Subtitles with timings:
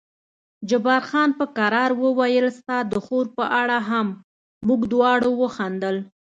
[0.69, 4.07] جبار خان په کرار وویل ستا د خور په اړه هم،
[4.67, 5.95] موږ دواړو وخندل.